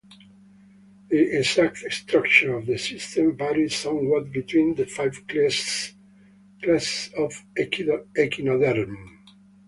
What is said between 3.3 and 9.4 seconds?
varies somewhat between the five classes of echinoderm.